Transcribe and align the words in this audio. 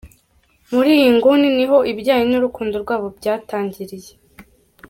Muri 0.73 0.89
iyi 0.99 1.09
nguni 1.15 1.47
ni 1.57 1.65
ho 1.69 1.77
ibijyanye 1.91 2.25
n'urukundo 2.27 2.75
rwabo 2.83 3.07
byatangiriye. 3.17 4.11